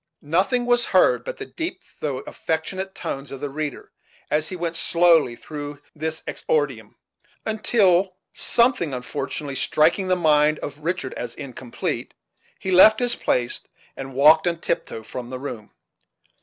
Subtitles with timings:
[0.23, 3.91] Nothing was heard but the deep though affectionate tones of the reader,
[4.31, 6.95] as he went slowly through this exordium;
[7.45, 12.15] until, something unfortunately striking the mind of Richard as incomplete,
[12.57, 13.61] he left his place
[13.95, 15.69] and walked on tiptoe from the room.